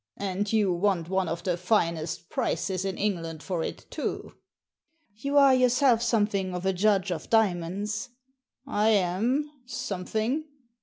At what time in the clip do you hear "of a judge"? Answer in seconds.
6.55-7.11